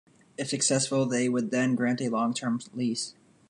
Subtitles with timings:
[0.35, 3.13] If successful they would then grant a long-term lease.